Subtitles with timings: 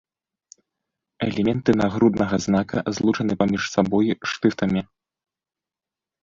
[1.27, 4.81] Элементы нагруднага знака злучаны паміж сабой штыфтамі.